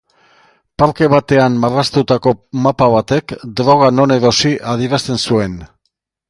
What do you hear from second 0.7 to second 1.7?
Parke batean